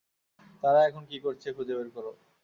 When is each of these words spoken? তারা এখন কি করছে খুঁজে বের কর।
তারা 0.63 0.79
এখন 0.89 1.03
কি 1.09 1.17
করছে 1.25 1.47
খুঁজে 1.55 1.73
বের 1.77 1.89
কর। 1.95 2.05